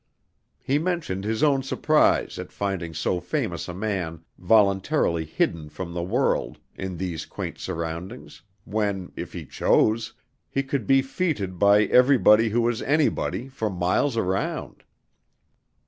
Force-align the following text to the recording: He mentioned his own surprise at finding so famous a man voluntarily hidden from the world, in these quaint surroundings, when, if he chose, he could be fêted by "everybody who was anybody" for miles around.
He 0.63 0.79
mentioned 0.79 1.25
his 1.25 1.43
own 1.43 1.61
surprise 1.61 2.39
at 2.39 2.51
finding 2.51 2.91
so 2.91 3.19
famous 3.19 3.67
a 3.67 3.73
man 3.75 4.23
voluntarily 4.39 5.25
hidden 5.25 5.69
from 5.69 5.93
the 5.93 6.01
world, 6.01 6.57
in 6.75 6.97
these 6.97 7.27
quaint 7.27 7.59
surroundings, 7.59 8.41
when, 8.65 9.11
if 9.15 9.33
he 9.33 9.45
chose, 9.45 10.13
he 10.49 10.63
could 10.63 10.87
be 10.87 11.03
fêted 11.03 11.59
by 11.59 11.83
"everybody 11.83 12.49
who 12.49 12.61
was 12.61 12.81
anybody" 12.81 13.47
for 13.47 13.69
miles 13.69 14.17
around. 14.17 14.83